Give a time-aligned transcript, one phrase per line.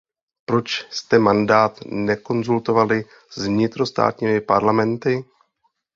[0.45, 5.23] Proč jste mandát nekonzultovali s vnitrostátními parlamenty?